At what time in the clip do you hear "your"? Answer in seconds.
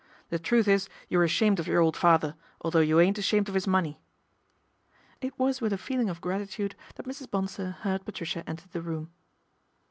1.67-1.79